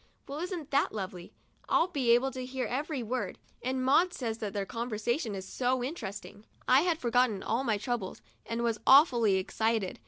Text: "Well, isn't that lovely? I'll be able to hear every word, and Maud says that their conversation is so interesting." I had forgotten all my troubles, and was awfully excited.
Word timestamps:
"Well, 0.27 0.39
isn't 0.39 0.71
that 0.71 0.91
lovely? 0.95 1.31
I'll 1.69 1.85
be 1.89 2.09
able 2.09 2.31
to 2.31 2.43
hear 2.43 2.65
every 2.65 3.03
word, 3.03 3.37
and 3.61 3.85
Maud 3.85 4.13
says 4.15 4.39
that 4.39 4.51
their 4.51 4.65
conversation 4.65 5.35
is 5.35 5.47
so 5.47 5.83
interesting." 5.83 6.43
I 6.67 6.81
had 6.81 6.97
forgotten 6.97 7.43
all 7.43 7.63
my 7.63 7.77
troubles, 7.77 8.19
and 8.43 8.63
was 8.63 8.79
awfully 8.87 9.35
excited. 9.35 9.99